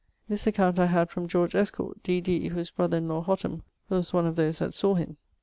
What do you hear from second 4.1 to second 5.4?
one of those that sawe him.